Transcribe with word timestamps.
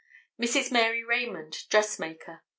]Mrs. 0.41 0.71
Mary 0.71 1.03
Raymond, 1.03 1.65
dressmaker. 1.69 2.41